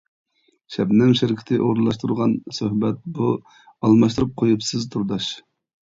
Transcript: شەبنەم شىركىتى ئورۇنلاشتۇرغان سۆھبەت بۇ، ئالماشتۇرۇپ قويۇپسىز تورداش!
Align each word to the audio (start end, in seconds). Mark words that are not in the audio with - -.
شەبنەم 0.75 1.11
شىركىتى 1.19 1.59
ئورۇنلاشتۇرغان 1.65 2.35
سۆھبەت 2.61 3.03
بۇ، 3.19 3.29
ئالماشتۇرۇپ 3.51 4.37
قويۇپسىز 4.43 4.93
تورداش! 4.97 5.29